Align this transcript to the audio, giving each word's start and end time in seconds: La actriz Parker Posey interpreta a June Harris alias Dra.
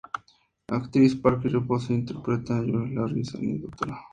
La 0.67 0.77
actriz 0.77 1.15
Parker 1.15 1.61
Posey 1.67 1.95
interpreta 1.97 2.55
a 2.57 2.61
June 2.61 2.99
Harris 2.99 3.35
alias 3.35 3.69
Dra. 3.79 3.99